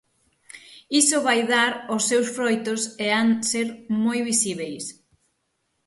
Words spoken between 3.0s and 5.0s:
e han ser moi visíbeis.